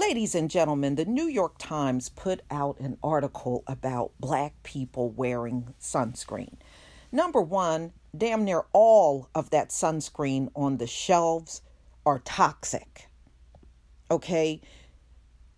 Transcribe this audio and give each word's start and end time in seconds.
Ladies 0.00 0.34
and 0.34 0.50
gentlemen, 0.50 0.94
the 0.94 1.04
New 1.04 1.26
York 1.26 1.56
Times 1.58 2.08
put 2.08 2.40
out 2.50 2.80
an 2.80 2.96
article 3.02 3.62
about 3.66 4.12
black 4.18 4.54
people 4.62 5.10
wearing 5.10 5.74
sunscreen. 5.78 6.54
Number 7.12 7.42
one, 7.42 7.92
damn 8.16 8.46
near 8.46 8.64
all 8.72 9.28
of 9.34 9.50
that 9.50 9.68
sunscreen 9.68 10.48
on 10.56 10.78
the 10.78 10.86
shelves 10.86 11.60
are 12.06 12.18
toxic. 12.18 13.10
Okay? 14.10 14.62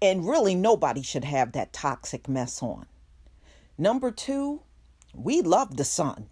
And 0.03 0.29
really, 0.29 0.57
nobody 0.57 1.03
should 1.03 1.25
have 1.25 1.53
that 1.53 1.73
toxic 1.73 2.29
mess 2.29 2.65
on. 2.65 2.87
Number 3.79 4.11
two, 4.11 4.63
we 5.15 5.41
love 5.41 5.77
the 5.77 5.85
sun. 5.85 6.27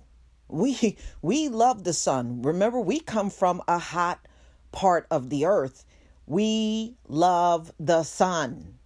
We 0.48 0.96
we 1.22 1.48
love 1.48 1.84
the 1.84 1.94
sun. 1.94 2.42
Remember, 2.42 2.80
we 2.80 2.98
come 2.98 3.30
from 3.30 3.62
a 3.68 3.78
hot 3.78 4.26
part 4.72 5.06
of 5.12 5.30
the 5.30 5.44
earth 5.44 5.84
we 6.30 6.94
love 7.08 7.72
the 7.80 8.04
sun. 8.04 8.78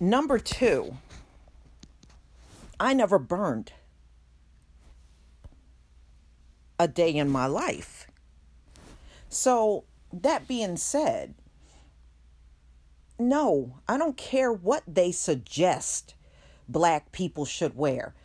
Number 0.00 0.40
two, 0.40 0.96
I 2.80 2.94
never 2.94 3.20
burned 3.20 3.70
a 6.80 6.88
day 6.88 7.14
in 7.14 7.30
my 7.30 7.46
life. 7.46 8.08
So, 9.28 9.84
that 10.12 10.48
being 10.48 10.76
said, 10.76 11.36
no, 13.16 13.78
I 13.86 13.98
don't 13.98 14.16
care 14.16 14.52
what 14.52 14.82
they 14.88 15.12
suggest 15.12 16.16
black 16.68 17.12
people 17.12 17.44
should 17.44 17.76
wear. 17.76 18.16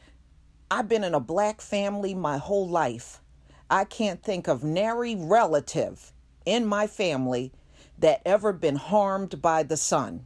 I've 0.72 0.90
been 0.90 1.04
in 1.04 1.14
a 1.14 1.20
black 1.20 1.62
family 1.62 2.16
my 2.16 2.40
whole 2.40 2.68
life. 2.68 3.22
I 3.70 3.84
can't 3.84 4.24
think 4.24 4.48
of 4.48 4.64
nary 4.64 5.16
relative 5.16 6.12
in 6.46 6.66
my 6.66 6.88
family 6.88 7.52
that 7.98 8.22
ever 8.26 8.54
been 8.54 8.76
harmed 8.76 9.42
by 9.42 9.64
the 9.64 9.78
sun. 9.78 10.26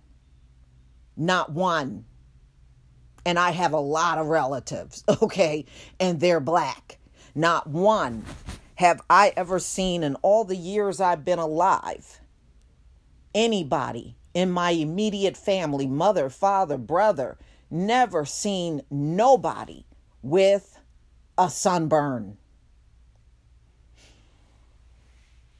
Not 1.18 1.52
one. 1.52 2.06
And 3.26 3.40
I 3.40 3.52
have 3.52 3.74
a 3.74 3.80
lot 3.80 4.18
of 4.18 4.28
relatives, 4.28 5.04
okay? 5.22 5.66
And 6.00 6.20
they're 6.20 6.40
black. 6.40 6.98
Not 7.34 7.68
one 7.68 8.24
have 8.76 9.02
I 9.10 9.34
ever 9.36 9.60
seen 9.60 10.04
in 10.04 10.16
all 10.16 10.44
the 10.44 10.56
years 10.56 11.00
I've 11.00 11.26
been 11.26 11.40
alive 11.40 12.20
anybody 13.36 14.16
in 14.34 14.50
my 14.50 14.72
immediate 14.72 15.38
family, 15.38 15.86
mother, 15.86 16.30
father, 16.30 16.78
brother, 16.78 17.38
never 17.70 18.26
seen 18.26 18.82
nobody 18.90 19.86
with 20.22 20.80
a 21.38 21.50
sunburn. 21.50 22.38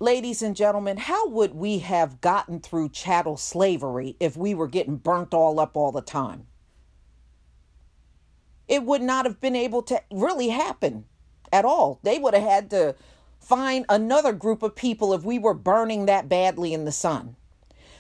Ladies 0.06 0.44
and 0.44 0.56
gentlemen, 0.56 0.98
how 0.98 1.28
would 1.30 1.56
we 1.56 1.80
have 1.80 2.22
gotten 2.22 2.60
through 2.60 2.90
chattel 2.90 3.38
slavery 3.38 4.16
if 4.20 4.38
we 4.38 4.54
were 4.54 4.68
getting 4.68 4.98
burnt 4.98 5.34
all 5.34 5.60
up 5.60 5.76
all 5.76 5.92
the 5.92 6.00
time? 6.00 6.46
It 8.68 8.84
would 8.84 9.02
not 9.02 9.26
have 9.26 9.42
been 9.42 9.56
able 9.56 9.82
to 9.82 10.00
really 10.12 10.50
happen 10.50 11.06
at 11.52 11.66
all. 11.66 12.00
They 12.04 12.20
would 12.20 12.36
have 12.36 12.44
had 12.44 12.70
to 12.70 12.94
find 13.40 13.84
another 13.90 14.32
group 14.32 14.62
of 14.62 14.76
people 14.76 15.12
if 15.12 15.24
we 15.24 15.40
were 15.40 15.56
burning 15.56 16.06
that 16.06 16.30
badly 16.30 16.72
in 16.72 16.86
the 16.86 16.92
sun. 16.92 17.36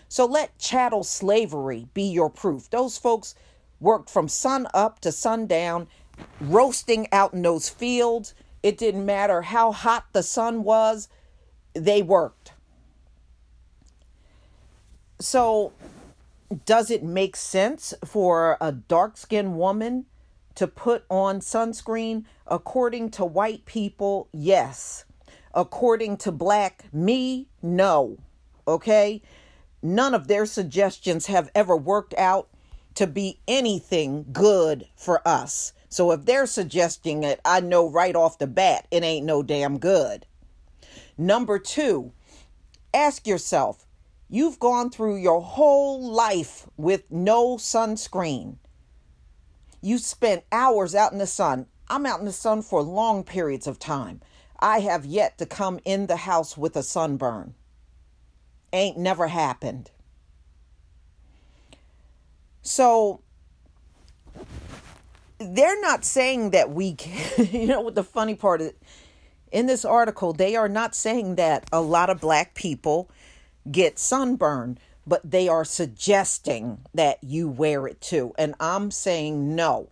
So 0.08 0.28
let 0.28 0.60
chattel 0.60 1.04
slavery 1.04 1.88
be 1.96 2.04
your 2.04 2.30
proof. 2.30 2.70
Those 2.70 3.00
folks 3.00 3.34
worked 3.80 4.12
from 4.12 4.28
sun 4.28 4.68
up 4.76 5.00
to 5.00 5.12
sundown, 5.12 5.88
roasting 6.40 7.08
out 7.12 7.34
in 7.34 7.42
those 7.42 7.68
fields. 7.68 8.36
It 8.62 8.78
didn't 8.78 9.08
matter 9.08 9.42
how 9.42 9.72
hot 9.72 10.06
the 10.14 10.22
sun 10.22 10.64
was 10.64 11.10
they 11.76 12.02
worked. 12.02 12.54
So, 15.20 15.72
does 16.66 16.90
it 16.92 17.04
make 17.04 17.36
sense 17.36 17.94
for 18.04 18.58
a 18.60 18.72
dark 18.72 19.18
skinned 19.18 19.58
woman 19.58 20.06
to 20.56 20.68
put 20.68 21.06
on 21.10 21.40
sunscreen? 21.40 22.26
According 22.48 23.12
to 23.12 23.26
white 23.26 23.66
people, 23.66 24.28
yes. 24.32 25.06
According 25.54 26.18
to 26.18 26.32
black 26.32 26.86
me, 26.94 27.48
no. 27.62 28.18
Okay? 28.68 29.22
None 29.82 30.14
of 30.14 30.28
their 30.28 30.46
suggestions 30.46 31.28
have 31.28 31.52
ever 31.56 31.78
worked 31.78 32.14
out 32.16 32.50
to 32.96 33.08
be 33.08 33.40
anything 33.48 34.26
good 34.32 34.88
for 34.96 35.26
us. 35.28 35.74
So 35.90 36.12
if 36.12 36.26
they're 36.26 36.46
suggesting 36.46 37.24
it, 37.24 37.40
I 37.46 37.62
know 37.62 37.90
right 37.90 38.16
off 38.16 38.38
the 38.38 38.48
bat 38.48 38.88
it 38.92 39.04
ain't 39.04 39.26
no 39.26 39.44
damn 39.44 39.78
good. 39.78 40.26
Number 41.18 41.60
two, 41.60 42.12
ask 42.94 43.26
yourself 43.28 43.86
you've 44.30 44.60
gone 44.60 44.90
through 44.90 45.18
your 45.18 45.42
whole 45.42 46.02
life 46.12 46.68
with 46.78 47.10
no 47.12 47.58
sunscreen. 47.58 48.58
You 49.82 49.98
spent 49.98 50.44
hours 50.52 50.96
out 50.96 51.12
in 51.12 51.20
the 51.20 51.28
sun. 51.28 51.68
I'm 51.88 52.06
out 52.06 52.20
in 52.20 52.26
the 52.26 52.32
sun 52.32 52.64
for 52.64 52.82
long 52.82 53.24
periods 53.24 53.68
of 53.68 53.78
time. 53.78 54.22
I 54.60 54.80
have 54.80 55.06
yet 55.06 55.38
to 55.38 55.46
come 55.46 55.80
in 55.86 56.08
the 56.08 56.16
house 56.16 56.58
with 56.58 56.76
a 56.76 56.84
sunburn. 56.84 57.54
Ain't 58.74 58.98
never 58.98 59.28
happened. 59.28 59.92
So 62.62 63.22
they're 65.38 65.80
not 65.82 66.04
saying 66.04 66.50
that 66.52 66.72
we, 66.72 66.96
can, 66.96 67.46
you 67.52 67.68
know, 67.68 67.82
what 67.82 67.96
the 67.96 68.04
funny 68.04 68.36
part 68.36 68.62
is, 68.62 68.74
in 69.52 69.68
this 69.68 69.86
article, 69.86 70.34
they 70.34 70.56
are 70.56 70.70
not 70.70 70.96
saying 70.96 71.36
that 71.36 71.68
a 71.72 71.82
lot 71.82 72.10
of 72.10 72.22
black 72.22 72.54
people 72.56 73.10
get 73.72 74.00
sunburn, 74.00 74.78
but 75.08 75.30
they 75.30 75.48
are 75.48 75.66
suggesting 75.66 76.80
that 76.94 77.24
you 77.24 77.48
wear 77.48 77.88
it 77.88 78.02
too. 78.02 78.34
And 78.38 78.56
I'm 78.60 78.92
saying 78.92 79.56
no. 79.56 79.90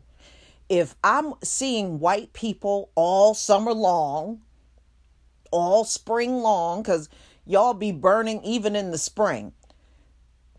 If 0.70 0.96
I'm 1.04 1.34
seeing 1.44 2.00
white 2.00 2.34
people 2.34 2.90
all 2.96 3.34
summer 3.34 3.74
long, 3.74 4.42
all 5.52 5.84
spring 5.84 6.42
long, 6.42 6.82
because 6.82 7.10
y'all 7.46 7.74
be 7.74 7.92
burning 7.92 8.44
even 8.44 8.76
in 8.76 8.92
the 8.92 8.98
spring, 8.98 9.54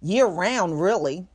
year 0.01 0.27
round, 0.27 0.81
really. 0.81 1.27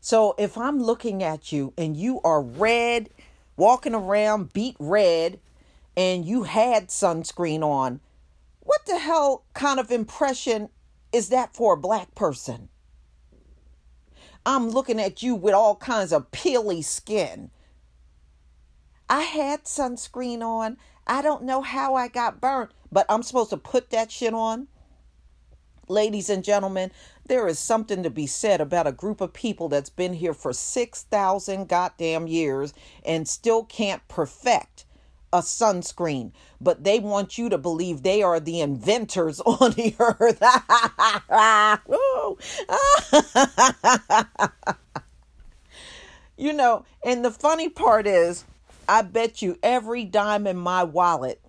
So 0.00 0.34
if 0.38 0.56
I'm 0.56 0.80
looking 0.80 1.22
at 1.22 1.50
you 1.50 1.72
and 1.76 1.96
you 1.96 2.20
are 2.22 2.40
red, 2.40 3.10
walking 3.56 3.94
around 3.94 4.52
beet 4.52 4.76
red, 4.78 5.40
and 5.98 6.24
you 6.24 6.44
had 6.44 6.86
sunscreen 6.86 7.60
on, 7.60 7.98
what 8.60 8.86
the 8.86 9.00
hell 9.00 9.44
kind 9.52 9.80
of 9.80 9.90
impression 9.90 10.68
is 11.12 11.30
that 11.30 11.56
for 11.56 11.74
a 11.74 11.76
black 11.76 12.14
person? 12.14 12.68
I'm 14.46 14.70
looking 14.70 15.00
at 15.00 15.24
you 15.24 15.34
with 15.34 15.54
all 15.54 15.74
kinds 15.74 16.12
of 16.12 16.30
peely 16.30 16.84
skin. 16.84 17.50
I 19.10 19.22
had 19.22 19.64
sunscreen 19.64 20.40
on. 20.40 20.76
I 21.04 21.20
don't 21.20 21.42
know 21.42 21.62
how 21.62 21.96
I 21.96 22.06
got 22.06 22.40
burnt, 22.40 22.70
but 22.92 23.04
I'm 23.08 23.24
supposed 23.24 23.50
to 23.50 23.56
put 23.56 23.90
that 23.90 24.12
shit 24.12 24.34
on. 24.34 24.68
Ladies 25.88 26.30
and 26.30 26.44
gentlemen, 26.44 26.92
there 27.26 27.48
is 27.48 27.58
something 27.58 28.04
to 28.04 28.10
be 28.10 28.28
said 28.28 28.60
about 28.60 28.86
a 28.86 28.92
group 28.92 29.20
of 29.20 29.32
people 29.32 29.68
that's 29.68 29.90
been 29.90 30.12
here 30.12 30.34
for 30.34 30.52
6,000 30.52 31.68
goddamn 31.68 32.28
years 32.28 32.72
and 33.04 33.26
still 33.26 33.64
can't 33.64 34.06
perfect 34.06 34.84
a 35.32 35.40
sunscreen, 35.40 36.32
but 36.60 36.84
they 36.84 36.98
want 36.98 37.38
you 37.38 37.48
to 37.48 37.58
believe 37.58 38.02
they 38.02 38.22
are 38.22 38.40
the 38.40 38.60
inventors 38.60 39.40
on 39.46 39.72
the 39.72 39.94
earth. 39.98 40.42
you 46.36 46.52
know, 46.52 46.84
and 47.04 47.24
the 47.24 47.30
funny 47.30 47.68
part 47.68 48.06
is, 48.06 48.44
I 48.88 49.02
bet 49.02 49.42
you 49.42 49.58
every 49.62 50.04
dime 50.04 50.46
in 50.46 50.56
my 50.56 50.84
wallet, 50.84 51.40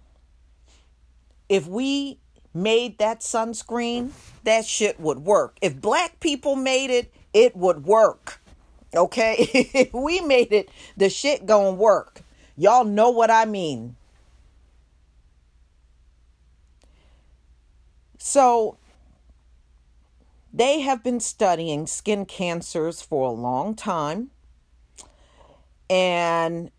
if 1.48 1.68
we 1.68 2.20
made 2.54 2.98
that 2.98 3.22
sunscreen, 3.22 4.12
that 4.44 4.66
shit 4.66 5.00
would 5.00 5.20
work. 5.20 5.58
If 5.62 5.80
black 5.80 6.20
people 6.20 6.56
made 6.56 6.90
it, 6.90 7.14
it 7.34 7.56
would 7.56 7.86
work. 7.86 8.42
Okay? 8.96 9.36
if 9.74 9.94
we 9.94 10.20
made 10.22 10.52
it, 10.52 10.70
the 10.98 11.10
shit 11.10 11.46
gonna 11.46 11.72
work. 11.72 12.24
Y'all 12.60 12.84
know 12.84 13.10
what 13.10 13.32
I 13.32 13.46
mean. 13.46 13.96
So, 18.18 18.78
they 20.52 20.82
have 20.82 21.02
been 21.02 21.22
studying 21.22 21.88
skin 21.88 22.26
cancers 22.26 23.02
for 23.02 23.30
a 23.30 23.32
long 23.32 23.76
time. 23.76 24.32
And 25.90 26.72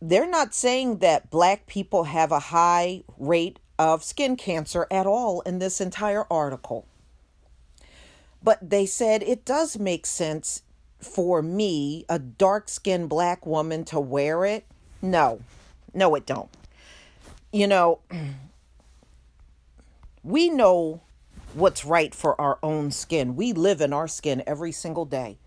they're 0.00 0.26
not 0.26 0.54
saying 0.54 1.00
that 1.00 1.30
black 1.30 1.66
people 1.66 2.04
have 2.04 2.32
a 2.32 2.38
high 2.38 3.02
rate 3.18 3.58
of 3.78 4.02
skin 4.02 4.34
cancer 4.34 4.86
at 4.90 5.06
all 5.06 5.42
in 5.42 5.58
this 5.58 5.78
entire 5.78 6.24
article. 6.32 6.86
But 8.42 8.70
they 8.70 8.86
said 8.86 9.22
it 9.22 9.44
does 9.44 9.78
make 9.78 10.06
sense 10.06 10.62
for 10.98 11.42
me, 11.42 12.06
a 12.08 12.18
dark 12.18 12.70
skinned 12.70 13.10
black 13.10 13.44
woman, 13.44 13.84
to 13.84 14.00
wear 14.00 14.46
it 14.46 14.64
no, 15.02 15.40
no, 15.94 16.14
it 16.14 16.26
don't. 16.26 16.50
You 17.52 17.66
know, 17.66 18.00
we 20.22 20.48
know 20.48 21.02
what's 21.54 21.84
right 21.84 22.14
for 22.14 22.38
our 22.40 22.58
own 22.62 22.90
skin. 22.90 23.36
We 23.36 23.52
live 23.52 23.80
in 23.80 23.92
our 23.92 24.08
skin 24.08 24.42
every 24.46 24.72
single 24.72 25.04
day. 25.04 25.38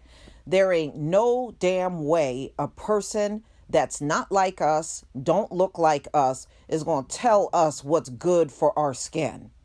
There 0.48 0.74
ain't 0.74 0.96
no 0.96 1.54
damn 1.60 2.06
way 2.06 2.54
a 2.58 2.68
person 2.68 3.44
that's 3.70 4.02
not 4.02 4.32
like 4.32 4.62
us, 4.62 5.06
don't 5.22 5.52
look 5.52 5.78
like 5.78 6.08
us, 6.12 6.48
is 6.68 6.84
going 6.84 7.06
to 7.06 7.16
tell 7.16 7.50
us 7.54 7.84
what's 7.84 8.10
good 8.10 8.52
for 8.52 8.78
our 8.78 8.94
skin. 8.94 9.52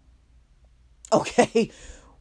Okay? 1.12 1.70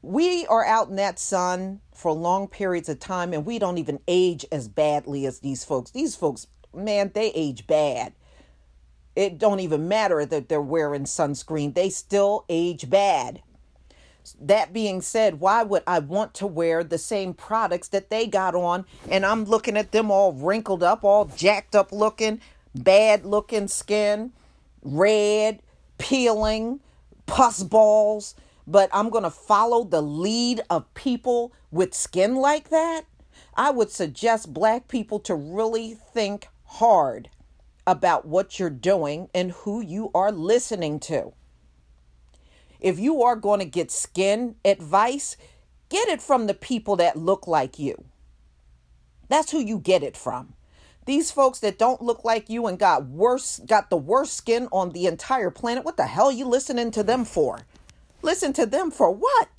We 0.03 0.45
are 0.47 0.65
out 0.65 0.89
in 0.89 0.97
that 0.97 1.17
sun 1.17 1.79
for 1.95 2.11
long 2.11 2.47
periods 2.47 2.89
of 2.89 2.99
time 2.99 3.33
and 3.33 3.45
we 3.45 3.57
don't 3.57 3.79
even 3.79 3.99
age 4.07 4.45
as 4.51 4.67
badly 4.67 5.25
as 5.25 5.39
these 5.39 5.63
folks. 5.63 5.89
These 5.89 6.15
folks, 6.15 6.45
man, 6.75 7.11
they 7.13 7.31
age 7.31 7.67
bad. 7.67 8.13
It 9.15 9.37
don't 9.37 9.59
even 9.59 9.87
matter 9.87 10.25
that 10.25 10.49
they're 10.49 10.61
wearing 10.61 11.03
sunscreen. 11.03 11.73
They 11.73 11.89
still 11.89 12.45
age 12.49 12.89
bad. 12.89 13.41
That 14.39 14.73
being 14.73 15.01
said, 15.01 15.39
why 15.39 15.63
would 15.63 15.83
I 15.85 15.99
want 15.99 16.33
to 16.35 16.47
wear 16.47 16.83
the 16.83 16.97
same 16.97 17.33
products 17.33 17.89
that 17.89 18.09
they 18.09 18.25
got 18.25 18.55
on 18.55 18.85
and 19.09 19.25
I'm 19.25 19.43
looking 19.43 19.77
at 19.77 19.91
them 19.91 20.09
all 20.09 20.31
wrinkled 20.31 20.81
up, 20.81 21.03
all 21.03 21.25
jacked 21.25 21.75
up 21.75 21.91
looking, 21.91 22.39
bad 22.73 23.25
looking 23.25 23.67
skin, 23.67 24.31
red, 24.81 25.61
peeling, 25.97 26.79
pus 27.25 27.63
balls, 27.63 28.35
but 28.65 28.89
I'm 28.93 29.09
going 29.09 29.25
to 29.25 29.29
follow 29.29 29.83
the 29.83 30.01
lead 30.01 30.61
of 30.69 30.91
people 30.93 31.51
with 31.69 31.93
skin 31.93 32.35
like 32.35 32.69
that? 32.69 33.03
I 33.55 33.71
would 33.71 33.91
suggest 33.91 34.53
black 34.53 34.87
people 34.87 35.19
to 35.21 35.35
really 35.35 35.93
think 35.93 36.47
hard 36.65 37.29
about 37.85 38.25
what 38.25 38.59
you're 38.59 38.69
doing 38.69 39.29
and 39.33 39.51
who 39.51 39.81
you 39.81 40.09
are 40.13 40.31
listening 40.31 40.99
to. 40.99 41.33
If 42.79 42.99
you 42.99 43.23
are 43.23 43.37
going 43.37 43.59
to 43.59 43.65
get 43.65 43.91
skin 43.91 44.55
advice, 44.65 45.37
get 45.89 46.09
it 46.09 46.21
from 46.21 46.47
the 46.47 46.53
people 46.53 46.97
that 46.97 47.15
look 47.15 47.47
like 47.47 47.79
you. 47.79 48.03
That's 49.29 49.51
who 49.51 49.59
you 49.59 49.79
get 49.79 50.03
it 50.03 50.17
from. 50.17 50.53
These 51.05 51.31
folks 51.31 51.59
that 51.61 51.79
don't 51.79 52.01
look 52.01 52.25
like 52.25 52.49
you 52.49 52.67
and 52.67 52.77
got 52.77 53.05
worse 53.05 53.59
got 53.65 53.89
the 53.89 53.97
worst 53.97 54.33
skin 54.33 54.67
on 54.71 54.91
the 54.91 55.05
entire 55.05 55.49
planet. 55.49 55.85
What 55.85 55.97
the 55.97 56.07
hell 56.07 56.31
you 56.31 56.45
listening 56.45 56.91
to 56.91 57.03
them 57.03 57.23
for? 57.25 57.61
Listen 58.21 58.51
to 58.53 58.65
them 58.65 58.91
for 58.91 59.11
what? 59.11 59.49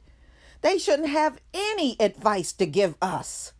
They 0.61 0.79
shouldn't 0.79 1.09
have 1.09 1.41
any 1.55 1.97
advice 1.99 2.53
to 2.55 2.67
give 2.67 2.95
us. 3.01 3.54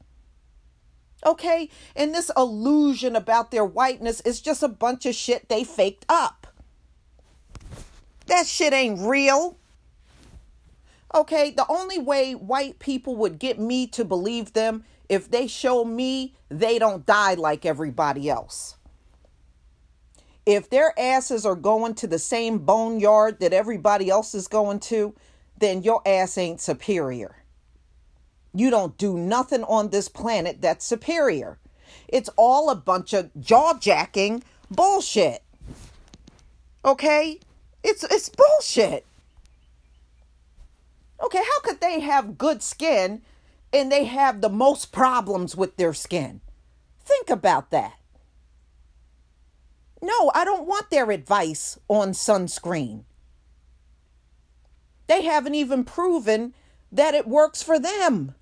Okay? 1.25 1.71
And 1.97 2.15
this 2.15 2.31
illusion 2.37 3.17
about 3.17 3.51
their 3.51 3.65
whiteness 3.65 4.21
is 4.23 4.41
just 4.41 4.63
a 4.63 4.69
bunch 4.69 5.07
of 5.07 5.15
shit 5.15 5.49
they 5.49 5.65
faked 5.65 6.05
up. 6.09 6.47
That 8.27 8.47
shit 8.47 8.73
ain't 8.73 9.01
real. 9.01 9.59
Okay, 11.15 11.51
the 11.51 11.67
only 11.69 11.99
way 11.99 12.35
white 12.35 12.81
people 12.81 13.15
would 13.17 13.39
get 13.39 13.59
me 13.59 13.87
to 13.89 14.05
believe 14.05 14.53
them 14.53 14.85
if 15.09 15.31
they 15.31 15.47
show 15.47 15.85
me 15.85 16.35
they 16.49 16.79
don't 16.79 17.07
die 17.07 17.35
like 17.35 17.65
everybody 17.65 18.29
else. 18.29 18.77
If 20.47 20.69
their 20.69 20.99
asses 20.99 21.47
are 21.47 21.55
going 21.55 21.95
to 21.97 22.07
the 22.07 22.19
same 22.19 22.59
boneyard 22.59 23.41
that 23.41 23.53
everybody 23.53 24.11
else 24.11 24.35
is 24.35 24.49
going 24.49 24.81
to, 24.81 25.15
then 25.57 25.83
your 25.83 26.03
ass 26.05 26.37
ain't 26.37 26.61
superior. 26.61 27.37
You 28.55 28.71
don't 28.71 28.97
do 28.97 29.19
nothing 29.19 29.65
on 29.65 29.89
this 29.89 30.09
planet 30.09 30.63
that's 30.63 30.85
superior. 30.85 31.59
It's 32.07 32.31
all 32.37 32.71
a 32.71 32.77
bunch 32.77 33.13
of 33.13 33.31
jaw 33.41 33.77
jacking 33.79 34.45
bullshit. 34.71 35.43
Okay? 36.85 37.41
It's 37.83 38.05
it's 38.05 38.29
bullshit. 38.29 39.05
Okay, 41.23 41.39
how 41.39 41.61
could 41.61 41.81
they 41.81 42.01
have 42.01 42.39
good 42.39 42.63
skin 42.63 43.23
and 43.73 43.91
they 43.91 44.05
have 44.05 44.41
the 44.41 44.49
most 44.49 44.93
problems 44.93 45.57
with 45.57 45.77
their 45.77 45.93
skin? 45.93 46.41
Think 47.05 47.31
about 47.31 47.71
that. 47.71 47.99
No, 50.01 50.31
I 50.35 50.45
don't 50.45 50.67
want 50.67 50.91
their 50.91 51.11
advice 51.11 51.79
on 51.89 52.11
sunscreen. 52.11 53.05
They 55.07 55.23
haven't 55.23 55.55
even 55.55 55.85
proven 55.85 56.55
that 56.93 57.15
it 57.15 57.27
works 57.27 57.63
for 57.63 57.79
them. 57.79 58.35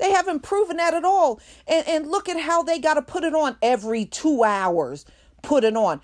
They 0.00 0.10
haven't 0.12 0.40
proven 0.40 0.78
that 0.78 0.94
at 0.94 1.04
all. 1.04 1.40
And, 1.68 1.86
and 1.86 2.10
look 2.10 2.28
at 2.28 2.40
how 2.40 2.62
they 2.62 2.78
got 2.78 2.94
to 2.94 3.02
put 3.02 3.22
it 3.22 3.34
on 3.34 3.56
every 3.60 4.06
two 4.06 4.42
hours. 4.42 5.04
Put 5.42 5.62
it 5.62 5.76
on. 5.76 6.00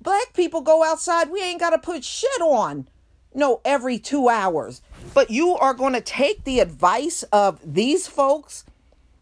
Black 0.00 0.34
people 0.34 0.60
go 0.60 0.84
outside, 0.84 1.30
we 1.30 1.42
ain't 1.42 1.58
got 1.58 1.70
to 1.70 1.78
put 1.78 2.04
shit 2.04 2.40
on. 2.40 2.86
No, 3.34 3.60
every 3.64 3.98
two 3.98 4.28
hours. 4.28 4.82
But 5.14 5.30
you 5.30 5.56
are 5.56 5.74
going 5.74 5.94
to 5.94 6.00
take 6.00 6.44
the 6.44 6.60
advice 6.60 7.22
of 7.32 7.58
these 7.64 8.06
folks 8.06 8.64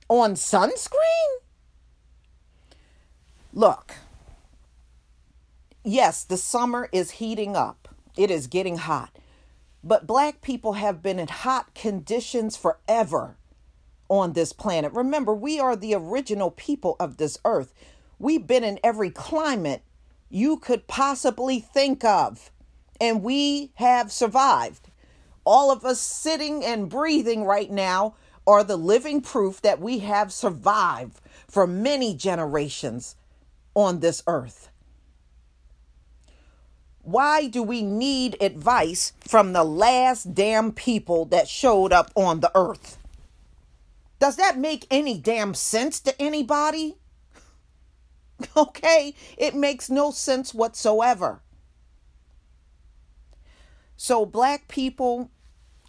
on 0.08 0.34
sunscreen? 0.34 1.38
Look, 3.52 3.94
yes, 5.84 6.24
the 6.24 6.36
summer 6.36 6.88
is 6.92 7.12
heating 7.12 7.54
up, 7.54 7.88
it 8.16 8.30
is 8.30 8.48
getting 8.48 8.78
hot. 8.78 9.16
But 9.84 10.06
black 10.06 10.40
people 10.40 10.74
have 10.74 11.02
been 11.02 11.20
in 11.20 11.28
hot 11.28 11.74
conditions 11.74 12.56
forever 12.56 13.36
on 14.08 14.32
this 14.32 14.52
planet. 14.52 14.92
Remember, 14.92 15.34
we 15.34 15.58
are 15.58 15.76
the 15.76 15.94
original 15.94 16.50
people 16.50 16.96
of 17.00 17.16
this 17.16 17.38
earth. 17.44 17.72
We've 18.18 18.46
been 18.46 18.64
in 18.64 18.78
every 18.82 19.10
climate 19.10 19.82
you 20.30 20.56
could 20.56 20.86
possibly 20.86 21.60
think 21.60 22.04
of. 22.04 22.50
And 23.00 23.22
we 23.22 23.72
have 23.74 24.12
survived. 24.12 24.88
All 25.44 25.70
of 25.70 25.84
us 25.84 26.00
sitting 26.00 26.64
and 26.64 26.88
breathing 26.88 27.44
right 27.44 27.70
now 27.70 28.14
are 28.46 28.64
the 28.64 28.76
living 28.76 29.20
proof 29.20 29.60
that 29.62 29.80
we 29.80 30.00
have 30.00 30.32
survived 30.32 31.20
for 31.48 31.66
many 31.66 32.14
generations 32.14 33.16
on 33.74 34.00
this 34.00 34.22
earth. 34.26 34.70
Why 37.02 37.48
do 37.48 37.62
we 37.62 37.82
need 37.82 38.36
advice 38.40 39.12
from 39.20 39.52
the 39.52 39.64
last 39.64 40.34
damn 40.34 40.72
people 40.72 41.26
that 41.26 41.48
showed 41.48 41.92
up 41.92 42.10
on 42.14 42.40
the 42.40 42.50
earth? 42.54 42.98
Does 44.24 44.36
that 44.36 44.56
make 44.56 44.86
any 44.90 45.18
damn 45.18 45.52
sense 45.52 46.00
to 46.00 46.18
anybody? 46.18 46.96
Okay? 48.56 49.14
It 49.36 49.54
makes 49.54 49.90
no 49.90 50.10
sense 50.10 50.54
whatsoever. 50.54 51.42
So, 53.98 54.24
black 54.24 54.66
people, 54.66 55.30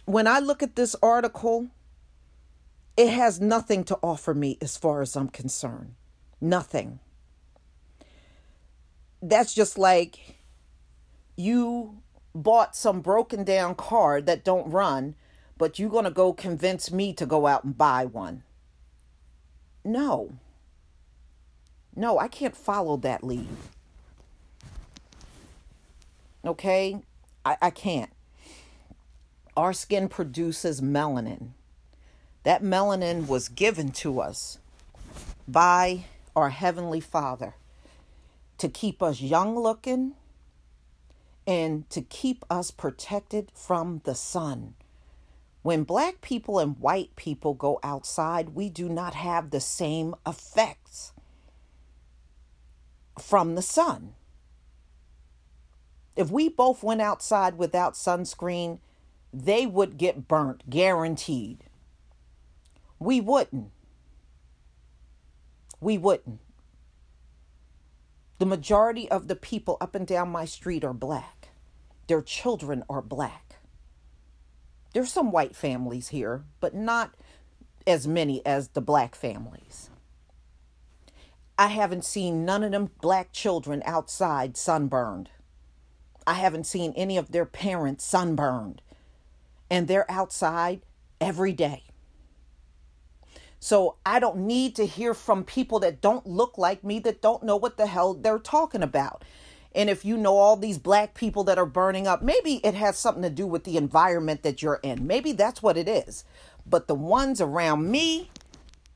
when 0.04 0.26
I 0.26 0.38
look 0.38 0.62
at 0.62 0.76
this 0.76 0.94
article, 1.02 1.68
it 2.94 3.08
has 3.08 3.40
nothing 3.40 3.84
to 3.84 3.98
offer 4.02 4.34
me 4.34 4.58
as 4.60 4.76
far 4.76 5.00
as 5.00 5.16
I'm 5.16 5.28
concerned. 5.28 5.94
Nothing. 6.38 7.00
That's 9.22 9.54
just 9.54 9.78
like 9.78 10.36
you 11.36 12.02
bought 12.34 12.76
some 12.76 13.00
broken 13.00 13.44
down 13.44 13.76
car 13.76 14.20
that 14.20 14.44
don't 14.44 14.70
run, 14.70 15.14
but 15.58 15.78
you're 15.78 15.90
going 15.90 16.04
to 16.04 16.10
go 16.10 16.32
convince 16.32 16.90
me 16.90 17.12
to 17.14 17.26
go 17.26 17.46
out 17.46 17.64
and 17.64 17.76
buy 17.76 18.04
one. 18.04 18.42
No. 19.84 20.38
No, 21.94 22.18
I 22.18 22.28
can't 22.28 22.56
follow 22.56 22.96
that 22.98 23.24
lead. 23.24 23.48
Okay? 26.44 27.00
I, 27.44 27.56
I 27.62 27.70
can't. 27.70 28.10
Our 29.56 29.72
skin 29.72 30.08
produces 30.08 30.80
melanin. 30.80 31.50
That 32.42 32.62
melanin 32.62 33.26
was 33.26 33.48
given 33.48 33.90
to 33.92 34.20
us 34.20 34.58
by 35.48 36.04
our 36.34 36.50
Heavenly 36.50 37.00
Father 37.00 37.54
to 38.58 38.68
keep 38.68 39.02
us 39.02 39.20
young 39.20 39.58
looking 39.58 40.14
and 41.46 41.88
to 41.90 42.02
keep 42.02 42.44
us 42.50 42.70
protected 42.70 43.50
from 43.54 44.02
the 44.04 44.14
sun. 44.14 44.74
When 45.66 45.82
black 45.82 46.20
people 46.20 46.60
and 46.60 46.78
white 46.78 47.16
people 47.16 47.52
go 47.52 47.80
outside, 47.82 48.50
we 48.50 48.70
do 48.70 48.88
not 48.88 49.14
have 49.16 49.50
the 49.50 49.58
same 49.58 50.14
effects 50.24 51.12
from 53.18 53.56
the 53.56 53.62
sun. 53.62 54.14
If 56.14 56.30
we 56.30 56.48
both 56.48 56.84
went 56.84 57.00
outside 57.00 57.58
without 57.58 57.94
sunscreen, 57.94 58.78
they 59.32 59.66
would 59.66 59.98
get 59.98 60.28
burnt, 60.28 60.70
guaranteed. 60.70 61.64
We 63.00 63.20
wouldn't. 63.20 63.72
We 65.80 65.98
wouldn't. 65.98 66.38
The 68.38 68.46
majority 68.46 69.10
of 69.10 69.26
the 69.26 69.34
people 69.34 69.78
up 69.80 69.96
and 69.96 70.06
down 70.06 70.28
my 70.28 70.44
street 70.44 70.84
are 70.84 70.94
black. 70.94 71.48
Their 72.06 72.22
children 72.22 72.84
are 72.88 73.02
black. 73.02 73.45
There's 74.96 75.12
some 75.12 75.30
white 75.30 75.54
families 75.54 76.08
here, 76.08 76.44
but 76.58 76.74
not 76.74 77.12
as 77.86 78.08
many 78.08 78.40
as 78.46 78.68
the 78.68 78.80
black 78.80 79.14
families. 79.14 79.90
I 81.58 81.66
haven't 81.66 82.06
seen 82.06 82.46
none 82.46 82.64
of 82.64 82.72
them 82.72 82.88
black 83.02 83.30
children 83.30 83.82
outside 83.84 84.56
sunburned. 84.56 85.28
I 86.26 86.32
haven't 86.32 86.64
seen 86.64 86.94
any 86.96 87.18
of 87.18 87.30
their 87.30 87.44
parents 87.44 88.06
sunburned. 88.06 88.80
And 89.68 89.86
they're 89.86 90.10
outside 90.10 90.80
every 91.20 91.52
day. 91.52 91.82
So 93.60 93.96
I 94.06 94.18
don't 94.18 94.46
need 94.46 94.74
to 94.76 94.86
hear 94.86 95.12
from 95.12 95.44
people 95.44 95.78
that 95.80 96.00
don't 96.00 96.26
look 96.26 96.56
like 96.56 96.82
me, 96.82 97.00
that 97.00 97.20
don't 97.20 97.42
know 97.42 97.56
what 97.56 97.76
the 97.76 97.86
hell 97.86 98.14
they're 98.14 98.38
talking 98.38 98.82
about. 98.82 99.26
And 99.76 99.90
if 99.90 100.06
you 100.06 100.16
know 100.16 100.38
all 100.38 100.56
these 100.56 100.78
black 100.78 101.12
people 101.12 101.44
that 101.44 101.58
are 101.58 101.66
burning 101.66 102.06
up, 102.06 102.22
maybe 102.22 102.62
it 102.64 102.72
has 102.72 102.98
something 102.98 103.22
to 103.22 103.28
do 103.28 103.46
with 103.46 103.64
the 103.64 103.76
environment 103.76 104.42
that 104.42 104.62
you're 104.62 104.80
in. 104.82 105.06
Maybe 105.06 105.32
that's 105.32 105.62
what 105.62 105.76
it 105.76 105.86
is. 105.86 106.24
But 106.64 106.88
the 106.88 106.94
ones 106.94 107.42
around 107.42 107.90
me, 107.90 108.30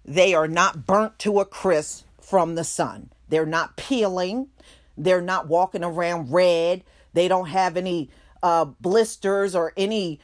they 0.07 0.33
are 0.33 0.49
not 0.49 0.87
burnt 0.87 1.19
to 1.21 1.39
a 1.39 1.45
crisp 1.45 2.07
from 2.19 2.55
the 2.55 2.65
sun. 2.65 3.11
They're 3.29 3.45
not 3.45 3.77
peeling. 3.77 4.49
They're 4.97 5.21
not 5.21 5.49
walking 5.49 5.85
around 5.85 6.33
red. 6.33 6.83
They 7.13 7.29
don't 7.29 7.49
have 7.49 7.77
any 7.77 8.09
uh, 8.43 8.65
blisters 8.65 9.55
or 9.55 9.75
any 9.77 10.19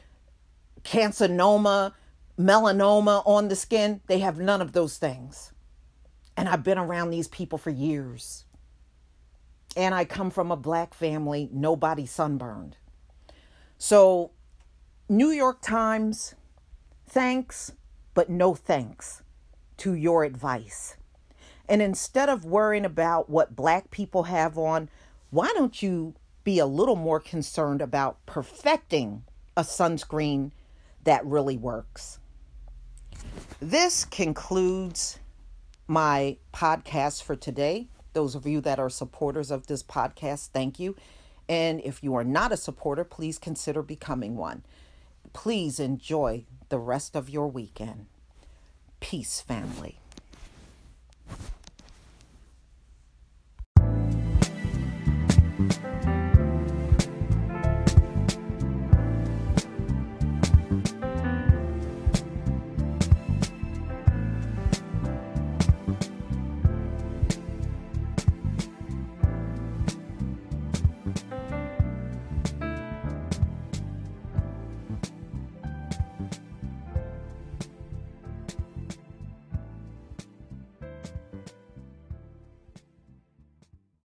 carcinoma 0.83 1.93
melanoma 2.39 3.21
on 3.27 3.49
the 3.49 3.55
skin. 3.55 4.01
They 4.07 4.19
have 4.19 4.39
none 4.39 4.61
of 4.61 4.71
those 4.71 4.97
things. 4.97 5.51
And 6.35 6.49
I've 6.49 6.63
been 6.63 6.79
around 6.79 7.11
these 7.11 7.27
people 7.27 7.59
for 7.59 7.69
years. 7.69 8.45
And 9.77 9.93
I 9.93 10.05
come 10.05 10.31
from 10.31 10.51
a 10.51 10.57
black 10.57 10.95
family, 10.95 11.49
nobody 11.53 12.07
sunburned. 12.07 12.77
So, 13.77 14.31
New 15.07 15.29
York 15.29 15.61
Times, 15.61 16.33
thanks, 17.05 17.73
but 18.15 18.27
no 18.27 18.55
thanks 18.55 19.21
to 19.77 19.93
your 19.93 20.23
advice. 20.23 20.97
And 21.69 21.83
instead 21.83 22.27
of 22.27 22.43
worrying 22.43 22.85
about 22.85 23.29
what 23.29 23.55
black 23.55 23.91
people 23.91 24.23
have 24.23 24.57
on, 24.57 24.89
why 25.29 25.51
don't 25.53 25.83
you 25.83 26.15
be 26.43 26.57
a 26.57 26.65
little 26.65 26.95
more 26.95 27.19
concerned 27.19 27.81
about 27.81 28.25
perfecting 28.25 29.25
a 29.55 29.61
sunscreen 29.61 30.53
that 31.03 31.23
really 31.23 31.55
works? 31.55 32.17
This 33.59 34.05
concludes 34.05 35.19
my 35.85 36.37
podcast 36.51 37.21
for 37.21 37.35
today. 37.35 37.89
Those 38.17 38.33
of 38.33 38.47
you 38.47 38.61
that 38.61 38.79
are 38.79 38.89
supporters 38.89 39.51
of 39.51 39.67
this 39.67 39.83
podcast, 39.83 40.47
thank 40.47 40.79
you. 40.79 40.95
And 41.47 41.79
if 41.81 42.03
you 42.03 42.15
are 42.15 42.23
not 42.23 42.51
a 42.51 42.57
supporter, 42.57 43.03
please 43.03 43.37
consider 43.37 43.83
becoming 43.83 44.35
one. 44.35 44.63
Please 45.33 45.79
enjoy 45.79 46.45
the 46.69 46.79
rest 46.79 47.15
of 47.15 47.29
your 47.29 47.47
weekend. 47.47 48.07
Peace, 48.99 49.39
family. 49.39 49.99